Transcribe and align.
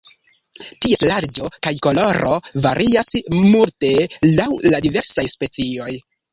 Ties 0.85 1.03
larĝo 1.09 1.49
kaj 1.67 1.73
koloro 1.89 2.33
varias 2.65 3.13
multe 3.37 3.95
laŭ 4.33 4.51
la 4.75 4.85
diversaj 4.91 5.31
specioj. 5.39 5.95